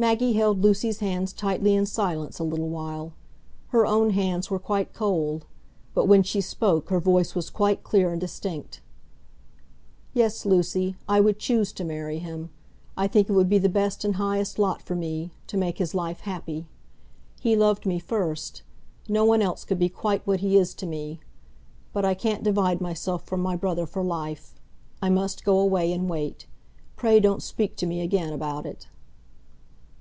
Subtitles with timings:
[0.00, 3.14] Maggie held Lucy's hands tightly in silence a little while.
[3.70, 5.44] Her own hands were quite cold.
[5.92, 8.80] But when she spoke, her voice was quite clear and distinct.
[10.14, 12.50] "Yes, Lucy, I would choose to marry him.
[12.96, 16.20] I think it would be the best and highest lot for me,—to make his life
[16.20, 16.68] happy.
[17.40, 18.62] He loved me first.
[19.08, 21.18] No one else could be quite what he is to me.
[21.92, 24.60] But I can't divide myself from my brother for life.
[25.02, 26.46] I must go away, and wait.
[26.94, 28.86] Pray don't speak to me again about it."